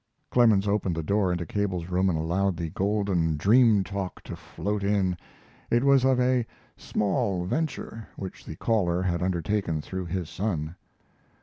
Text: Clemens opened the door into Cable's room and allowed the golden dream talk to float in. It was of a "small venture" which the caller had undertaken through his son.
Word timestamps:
Clemens 0.31 0.67
opened 0.67 0.95
the 0.95 1.03
door 1.03 1.31
into 1.31 1.45
Cable's 1.45 1.87
room 1.87 2.09
and 2.09 2.17
allowed 2.17 2.57
the 2.57 2.71
golden 2.71 3.37
dream 3.37 3.83
talk 3.83 4.23
to 4.23 4.35
float 4.35 4.83
in. 4.83 5.15
It 5.69 5.83
was 5.83 6.03
of 6.03 6.19
a 6.19 6.47
"small 6.75 7.45
venture" 7.45 8.07
which 8.15 8.43
the 8.43 8.55
caller 8.55 9.03
had 9.03 9.21
undertaken 9.21 9.79
through 9.79 10.07
his 10.07 10.27
son. 10.27 10.75